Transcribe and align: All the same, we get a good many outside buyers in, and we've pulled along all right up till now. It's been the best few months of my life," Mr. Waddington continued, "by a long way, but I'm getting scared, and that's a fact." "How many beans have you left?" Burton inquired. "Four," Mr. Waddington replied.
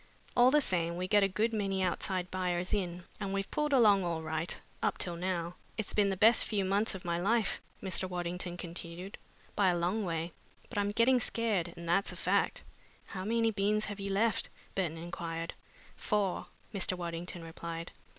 All 0.35 0.49
the 0.49 0.61
same, 0.61 0.97
we 0.97 1.07
get 1.07 1.21
a 1.21 1.27
good 1.27 1.53
many 1.53 1.83
outside 1.83 2.31
buyers 2.31 2.73
in, 2.73 3.03
and 3.19 3.31
we've 3.35 3.51
pulled 3.51 3.71
along 3.71 4.03
all 4.03 4.23
right 4.23 4.59
up 4.81 4.97
till 4.97 5.15
now. 5.15 5.57
It's 5.77 5.93
been 5.93 6.09
the 6.09 6.17
best 6.17 6.43
few 6.45 6.65
months 6.65 6.95
of 6.95 7.05
my 7.05 7.19
life," 7.19 7.61
Mr. 7.83 8.09
Waddington 8.09 8.57
continued, 8.57 9.19
"by 9.55 9.69
a 9.69 9.77
long 9.77 10.03
way, 10.03 10.31
but 10.69 10.79
I'm 10.79 10.89
getting 10.89 11.19
scared, 11.19 11.75
and 11.77 11.87
that's 11.87 12.11
a 12.11 12.15
fact." 12.15 12.63
"How 13.05 13.23
many 13.23 13.51
beans 13.51 13.85
have 13.85 13.99
you 13.99 14.09
left?" 14.09 14.49
Burton 14.73 14.97
inquired. 14.97 15.53
"Four," 15.95 16.47
Mr. 16.73 16.97
Waddington 16.97 17.43
replied. 17.43 17.91